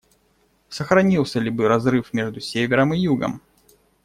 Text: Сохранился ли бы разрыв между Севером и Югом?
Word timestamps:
Сохранился 0.67 1.39
ли 1.39 1.51
бы 1.51 1.67
разрыв 1.67 2.11
между 2.11 2.39
Севером 2.39 2.91
и 2.91 2.97
Югом? 2.97 3.39